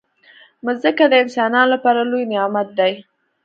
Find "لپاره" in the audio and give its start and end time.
1.73-2.01